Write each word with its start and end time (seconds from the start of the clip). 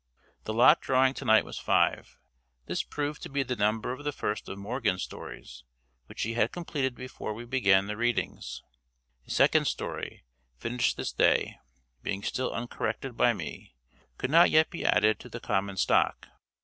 The 0.45 0.53
lot 0.55 0.81
drawing 0.81 1.13
to 1.13 1.25
night 1.25 1.45
was 1.45 1.59
Five. 1.59 2.17
This 2.65 2.81
proved 2.81 3.21
to 3.21 3.29
be 3.29 3.43
the 3.43 3.55
number 3.55 3.91
of 3.91 4.03
the 4.03 4.11
first 4.11 4.49
of 4.49 4.57
Morgan's 4.57 5.03
stories, 5.03 5.63
which 6.07 6.23
he 6.23 6.33
had 6.33 6.51
completed 6.51 6.95
before 6.95 7.35
we 7.35 7.45
began 7.45 7.85
the 7.85 7.95
readings. 7.95 8.63
His 9.21 9.35
second 9.35 9.65
story, 9.65 10.23
finished 10.57 10.97
this 10.97 11.13
day, 11.13 11.59
being 12.01 12.23
still 12.23 12.51
uncorrected 12.51 13.15
by 13.15 13.33
me, 13.33 13.75
could 14.17 14.31
not 14.31 14.49
yet 14.49 14.71
be 14.71 14.83
added 14.83 15.19
to 15.19 15.29
the 15.29 15.39
common 15.39 15.77
stock. 15.77 16.27